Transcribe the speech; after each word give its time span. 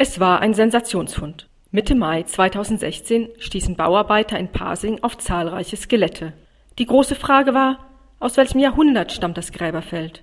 Es 0.00 0.20
war 0.20 0.38
ein 0.38 0.54
Sensationsfund. 0.54 1.48
Mitte 1.72 1.96
Mai 1.96 2.22
2016 2.22 3.30
stießen 3.40 3.74
Bauarbeiter 3.74 4.38
in 4.38 4.46
Pasing 4.46 5.02
auf 5.02 5.18
zahlreiche 5.18 5.76
Skelette. 5.76 6.34
Die 6.78 6.86
große 6.86 7.16
Frage 7.16 7.52
war, 7.52 7.80
aus 8.20 8.36
welchem 8.36 8.60
Jahrhundert 8.60 9.10
stammt 9.10 9.36
das 9.36 9.50
Gräberfeld? 9.50 10.22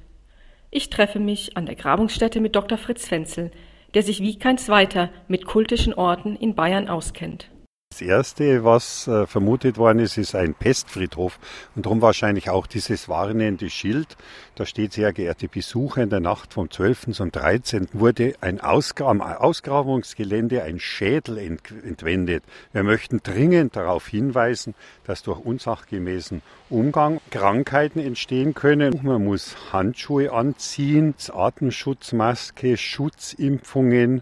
Ich 0.71 0.89
treffe 0.89 1.19
mich 1.19 1.57
an 1.57 1.65
der 1.65 1.75
Grabungsstätte 1.75 2.39
mit 2.39 2.55
Dr. 2.55 2.77
Fritz 2.77 3.05
Fenzel, 3.05 3.51
der 3.93 4.03
sich 4.03 4.21
wie 4.21 4.39
kein 4.39 4.57
zweiter 4.57 5.09
mit 5.27 5.45
kultischen 5.45 5.93
Orten 5.93 6.37
in 6.37 6.55
Bayern 6.55 6.87
auskennt. 6.87 7.49
Das 7.95 8.01
erste, 8.01 8.65
was 8.65 9.07
äh, 9.07 9.25
vermutet 9.25 9.77
worden 9.77 9.99
ist, 9.99 10.17
ist 10.17 10.35
ein 10.35 10.53
Pestfriedhof 10.53 11.39
und 11.77 11.85
darum 11.85 12.01
wahrscheinlich 12.01 12.49
auch 12.49 12.67
dieses 12.67 13.07
warnende 13.07 13.69
Schild. 13.69 14.17
Da 14.55 14.65
steht 14.65 14.91
sehr 14.91 15.13
geehrte 15.13 15.47
Besucher 15.47 16.03
in 16.03 16.09
der 16.09 16.19
Nacht 16.19 16.53
vom 16.53 16.69
12. 16.69 17.13
zum 17.13 17.31
13. 17.31 17.87
wurde 17.93 18.35
ein 18.41 18.59
Ausgra 18.59 19.09
Ausgrabungsgelände, 19.39 20.63
ein 20.63 20.77
Schädel 20.77 21.37
ent 21.37 21.61
entwendet. 21.85 22.43
Wir 22.73 22.83
möchten 22.83 23.23
dringend 23.23 23.77
darauf 23.77 24.07
hinweisen, 24.07 24.75
dass 25.05 25.23
durch 25.23 25.39
unsachgemäßen 25.39 26.41
Umgang 26.69 27.21
Krankheiten 27.31 27.99
entstehen 27.99 28.53
können. 28.53 28.99
Man 29.03 29.23
muss 29.23 29.55
Handschuhe 29.71 30.33
anziehen, 30.33 31.15
Atemschutzmaske, 31.31 32.75
Schutzimpfungen, 32.75 34.21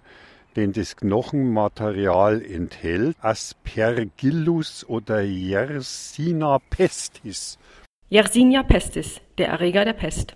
den 0.56 0.74
das 0.74 0.96
Knochenmaterial 0.96 2.42
enthält, 2.42 3.16
Aspergillus 3.22 4.86
oder 4.88 5.22
Yersinia 5.22 6.60
pestis. 6.70 7.58
Yersinia 8.10 8.64
pestis, 8.64 9.22
der 9.38 9.48
Erreger 9.50 9.86
der 9.86 9.94
Pest. 9.94 10.36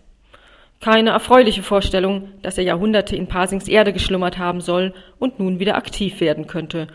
Keine 0.80 1.12
erfreuliche 1.12 1.64
Vorstellung, 1.64 2.30
dass 2.42 2.58
er 2.58 2.64
Jahrhunderte 2.64 3.16
in 3.16 3.28
Pasings 3.28 3.68
Erde 3.68 3.94
geschlummert 3.94 4.38
haben 4.38 4.62
soll 4.62 4.94
und 5.18 5.40
nun 5.40 5.60
wieder 5.60 5.76
aktiv 5.76 6.20
werden 6.20 6.48
könnte. 6.48 6.88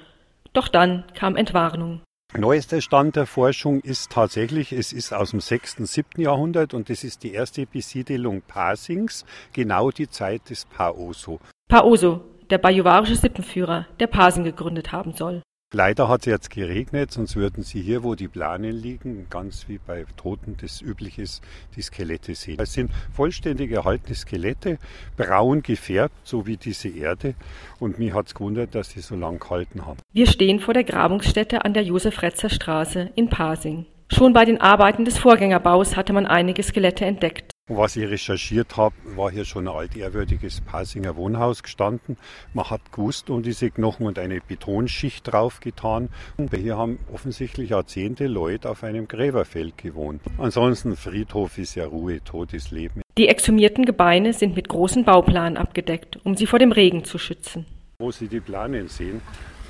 Doch 0.52 0.68
dann 0.68 1.04
kam 1.14 1.36
Entwarnung. 1.36 2.00
Neuester 2.36 2.80
Stand 2.80 3.16
der 3.16 3.26
Forschung 3.26 3.80
ist 3.80 4.10
tatsächlich, 4.10 4.72
es 4.72 4.92
ist 4.94 5.12
aus 5.12 5.32
dem 5.32 5.40
6., 5.40 5.76
7. 5.78 6.22
Jahrhundert 6.22 6.72
und 6.72 6.88
das 6.88 7.04
ist 7.04 7.24
die 7.24 7.32
erste 7.32 7.66
Besiedelung 7.66 8.40
Pasings, 8.40 9.26
genau 9.52 9.90
die 9.90 10.08
Zeit 10.08 10.48
des 10.48 10.64
Paoso. 10.64 11.40
Paoso, 11.68 12.22
der 12.52 12.58
bajuwarische 12.58 13.16
Sippenführer, 13.16 13.86
der 13.98 14.06
Pasing 14.06 14.44
gegründet 14.44 14.92
haben 14.92 15.14
soll. 15.14 15.40
Leider 15.74 16.06
hat 16.06 16.20
es 16.20 16.26
jetzt 16.26 16.50
geregnet, 16.50 17.12
sonst 17.12 17.34
würden 17.34 17.62
Sie 17.62 17.80
hier, 17.80 18.02
wo 18.02 18.14
die 18.14 18.28
Planen 18.28 18.72
liegen, 18.72 19.26
ganz 19.30 19.68
wie 19.68 19.78
bei 19.78 20.04
Toten 20.18 20.58
das 20.60 20.82
üblich 20.82 21.18
ist, 21.18 21.42
die 21.76 21.80
Skelette 21.80 22.34
sehen. 22.34 22.58
Es 22.60 22.74
sind 22.74 22.90
vollständig 23.10 23.72
erhaltene 23.72 24.14
Skelette, 24.14 24.76
braun 25.16 25.62
gefärbt, 25.62 26.14
so 26.24 26.46
wie 26.46 26.58
diese 26.58 26.90
Erde. 26.90 27.34
Und 27.80 27.98
mich 27.98 28.12
hat 28.12 28.26
es 28.26 28.34
gewundert, 28.34 28.74
dass 28.74 28.90
sie 28.90 29.00
so 29.00 29.16
lang 29.16 29.38
gehalten 29.38 29.86
haben. 29.86 29.98
Wir 30.12 30.26
stehen 30.26 30.60
vor 30.60 30.74
der 30.74 30.84
Grabungsstätte 30.84 31.64
an 31.64 31.72
der 31.72 31.84
Josef-Retzer 31.84 32.50
Straße 32.50 33.12
in 33.14 33.30
Pasing. 33.30 33.86
Schon 34.10 34.34
bei 34.34 34.44
den 34.44 34.60
Arbeiten 34.60 35.06
des 35.06 35.16
Vorgängerbaus 35.16 35.96
hatte 35.96 36.12
man 36.12 36.26
einige 36.26 36.62
Skelette 36.62 37.06
entdeckt. 37.06 37.50
Was 37.74 37.96
ich 37.96 38.06
recherchiert 38.06 38.76
habe, 38.76 38.94
war 39.16 39.30
hier 39.30 39.46
schon 39.46 39.66
ein 39.66 39.74
altehrwürdiges 39.74 40.60
Pasinger 40.60 41.16
Wohnhaus 41.16 41.62
gestanden. 41.62 42.18
Man 42.52 42.68
hat 42.68 42.92
gewusst 42.92 43.30
um 43.30 43.42
diese 43.42 43.70
Knochen 43.70 44.06
und 44.06 44.18
eine 44.18 44.40
Betonschicht 44.40 45.32
draufgetan. 45.32 46.10
Und 46.36 46.54
hier 46.54 46.76
haben 46.76 46.98
offensichtlich 47.12 47.70
Jahrzehnte 47.70 48.26
Leute 48.26 48.68
auf 48.68 48.84
einem 48.84 49.08
Gräberfeld 49.08 49.78
gewohnt. 49.78 50.20
Ansonsten 50.36 50.96
Friedhof 50.96 51.56
ist 51.56 51.74
ja 51.74 51.86
Ruhe, 51.86 52.22
totes 52.22 52.70
Leben. 52.70 53.00
Die 53.16 53.28
exhumierten 53.28 53.86
Gebeine 53.86 54.34
sind 54.34 54.54
mit 54.54 54.68
großen 54.68 55.04
Bauplanen 55.04 55.56
abgedeckt, 55.56 56.18
um 56.24 56.36
sie 56.36 56.46
vor 56.46 56.58
dem 56.58 56.72
Regen 56.72 57.04
zu 57.04 57.16
schützen. 57.16 57.64
Wo 57.98 58.10
Sie 58.10 58.28
die 58.28 58.40
Planen 58.40 58.88
sehen, 58.88 59.22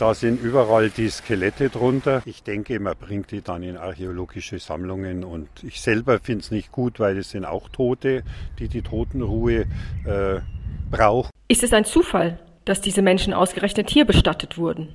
da 0.03 0.15
sind 0.15 0.43
überall 0.43 0.91
die 0.91 1.09
Skelette 1.09 1.71
drunter. 1.71 2.23
Ich 2.25 2.43
denke, 2.43 2.81
man 2.81 2.97
bringt 2.97 3.31
die 3.31 3.41
dann 3.41 3.63
in 3.63 3.77
archäologische 3.77 4.59
Sammlungen 4.59 5.23
und 5.23 5.47
ich 5.63 5.81
selber 5.81 6.19
finde 6.19 6.41
es 6.41 6.51
nicht 6.51 6.73
gut, 6.73 6.99
weil 6.99 7.19
es 7.19 7.31
sind 7.31 7.45
auch 7.45 7.69
Tote, 7.69 8.25
die 8.59 8.67
die 8.67 8.83
Totenruhe 8.83 9.61
äh, 10.05 10.41
brauchen. 10.91 11.31
Ist 11.47 11.63
es 11.63 11.73
ein 11.73 11.85
Zufall, 11.85 12.41
dass 12.65 12.81
diese 12.81 13.01
Menschen 13.01 13.33
ausgerechnet 13.33 13.91
hier 13.91 14.05
bestattet 14.05 14.59
wurden? 14.59 14.89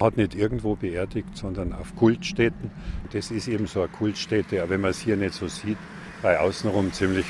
Hat 0.00 0.16
nicht 0.16 0.34
irgendwo 0.34 0.74
beerdigt, 0.74 1.36
sondern 1.36 1.72
auf 1.72 1.94
Kultstätten. 1.94 2.72
Das 3.12 3.30
ist 3.30 3.46
eben 3.46 3.68
so 3.68 3.82
eine 3.82 3.88
Kultstätte, 3.88 4.62
aber 4.62 4.70
wenn 4.70 4.80
man 4.80 4.90
es 4.90 4.98
hier 4.98 5.16
nicht 5.16 5.34
so 5.34 5.46
sieht, 5.46 5.78
weil 6.22 6.36
außenrum 6.36 6.92
ziemlich 6.92 7.26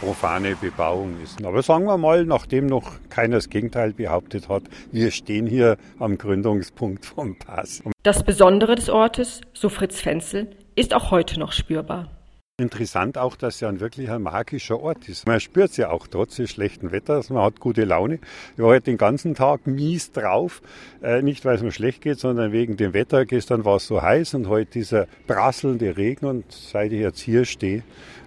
profane 0.00 0.56
Bebauung 0.56 1.20
ist. 1.22 1.44
Aber 1.44 1.62
sagen 1.62 1.84
wir 1.86 1.96
mal, 1.96 2.24
nachdem 2.24 2.66
noch 2.66 2.92
keiner 3.08 3.36
das 3.36 3.50
Gegenteil 3.50 3.92
behauptet 3.92 4.48
hat, 4.48 4.64
wir 4.92 5.10
stehen 5.10 5.46
hier 5.46 5.76
am 5.98 6.18
Gründungspunkt 6.18 7.06
vom 7.06 7.38
Pass. 7.38 7.82
Das 8.02 8.22
Besondere 8.22 8.74
des 8.74 8.88
Ortes, 8.88 9.40
so 9.52 9.68
Fritz 9.68 10.00
Fenzel, 10.00 10.48
ist 10.74 10.94
auch 10.94 11.10
heute 11.10 11.40
noch 11.40 11.52
spürbar. 11.52 12.15
Interessant 12.58 13.18
auch, 13.18 13.36
dass 13.36 13.60
ja 13.60 13.68
ein 13.68 13.80
wirklich 13.80 14.10
ein 14.10 14.22
magischer 14.22 14.80
Ort 14.80 15.10
ist. 15.10 15.26
Man 15.26 15.40
spürt 15.40 15.72
es 15.72 15.76
ja 15.76 15.90
auch 15.90 16.06
trotz 16.06 16.36
des 16.36 16.48
schlechten 16.48 16.90
Wetters. 16.90 17.28
Man 17.28 17.42
hat 17.42 17.60
gute 17.60 17.84
Laune. 17.84 18.18
Ich 18.54 18.62
war 18.62 18.68
heute 18.68 18.86
den 18.86 18.96
ganzen 18.96 19.34
Tag 19.34 19.66
mies 19.66 20.10
drauf. 20.10 20.62
Äh, 21.02 21.20
nicht, 21.20 21.44
weil 21.44 21.56
es 21.56 21.62
mir 21.62 21.70
schlecht 21.70 22.00
geht, 22.00 22.18
sondern 22.18 22.52
wegen 22.52 22.78
dem 22.78 22.94
Wetter. 22.94 23.26
Gestern 23.26 23.66
war 23.66 23.76
es 23.76 23.86
so 23.86 24.00
heiß 24.00 24.32
und 24.32 24.48
heute 24.48 24.70
dieser 24.70 25.06
prasselnde 25.26 25.98
Regen. 25.98 26.24
Und 26.24 26.50
seit 26.50 26.92
ich 26.92 27.00
jetzt 27.00 27.20
hier 27.20 27.44
stehe, 27.44 27.82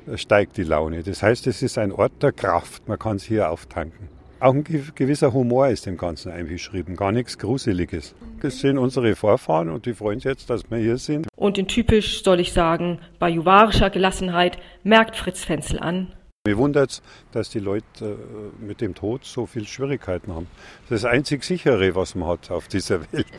äh, 0.06 0.16
steigt 0.16 0.58
die 0.58 0.64
Laune. 0.64 1.02
Das 1.02 1.24
heißt, 1.24 1.48
es 1.48 1.64
ist 1.64 1.80
ein 1.80 1.92
Ort 1.92 2.22
der 2.22 2.32
Kraft. 2.32 2.88
Man 2.88 3.00
kann 3.00 3.16
es 3.16 3.24
hier 3.24 3.50
auftanken. 3.50 4.19
Auch 4.42 4.54
ein 4.54 4.64
gewisser 4.64 5.34
Humor 5.34 5.68
ist 5.68 5.86
dem 5.86 5.98
Ganzen 5.98 6.32
eingeschrieben, 6.32 6.96
gar 6.96 7.12
nichts 7.12 7.38
Gruseliges. 7.38 8.16
Das 8.42 8.60
sind 8.60 8.78
unsere 8.78 9.14
Vorfahren 9.18 9.70
und 9.70 9.86
die 9.86 9.94
freuen 9.94 10.20
sich 10.20 10.30
jetzt, 10.30 10.50
dass 10.50 10.62
wir 10.72 10.78
hier 10.78 10.98
sind. 10.98 11.28
Und 11.36 11.58
in 11.58 11.68
typisch, 11.68 12.24
soll 12.24 12.40
ich 12.40 12.54
sagen, 12.54 13.00
bajuwarischer 13.20 13.90
Gelassenheit 13.90 14.58
merkt 14.84 15.18
Fritz 15.18 15.44
Fenzel 15.44 15.80
an. 15.80 16.14
Mir 16.48 16.58
wundert 16.58 16.90
es, 16.90 17.02
dass 17.34 17.50
die 17.50 17.60
Leute 17.60 17.84
äh, 18.02 18.66
mit 18.66 18.80
dem 18.80 18.96
Tod 18.96 19.26
so 19.26 19.46
viel 19.46 19.68
Schwierigkeiten 19.68 20.34
haben. 20.34 20.48
Das 20.88 20.96
ist 21.00 21.04
das 21.04 21.12
einzig 21.12 21.44
sichere, 21.44 21.94
was 21.96 22.16
man 22.16 22.30
hat 22.30 22.50
auf 22.50 22.70
dieser 22.70 23.02
Welt. 23.12 23.28